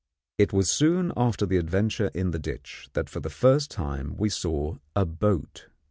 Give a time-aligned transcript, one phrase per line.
[0.39, 4.29] It was soon after the adventure in the ditch that for the first time we
[4.29, 5.67] saw a boat.